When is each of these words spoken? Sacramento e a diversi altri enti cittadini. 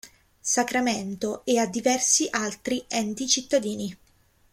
Sacramento 0.41 1.43
e 1.45 1.59
a 1.59 1.67
diversi 1.67 2.27
altri 2.31 2.83
enti 2.87 3.27
cittadini. 3.27 3.95